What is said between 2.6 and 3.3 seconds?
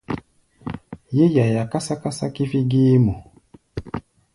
géémɔ.